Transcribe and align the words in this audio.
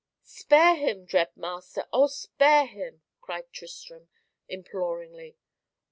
"Spare 0.23 0.77
him, 0.77 1.05
dread 1.05 1.29
master! 1.37 1.85
oh, 1.93 2.07
spare 2.07 2.65
him!" 2.65 3.03
cried 3.21 3.53
Tristram 3.53 4.07
imploringly. 4.49 5.37